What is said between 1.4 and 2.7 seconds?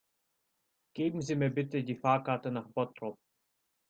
bitte die Fahrkarte nach